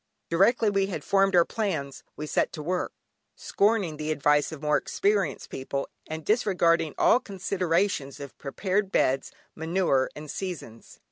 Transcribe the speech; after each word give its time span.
Directly 0.31 0.71
we 0.71 0.87
had 0.87 1.03
formed 1.03 1.35
our 1.35 1.45
plans 1.45 2.03
we 2.15 2.25
set 2.25 2.51
to 2.53 2.63
work, 2.63 2.91
scorning 3.35 3.97
the 3.97 4.09
advice 4.11 4.51
of 4.51 4.59
more 4.63 4.75
experienced 4.75 5.51
people, 5.51 5.87
and 6.07 6.25
disregarding 6.25 6.95
all 6.97 7.19
considerations 7.19 8.19
of 8.19 8.35
prepared 8.39 8.91
beds, 8.91 9.31
manure, 9.53 10.09
and 10.15 10.31
seasons. 10.31 10.97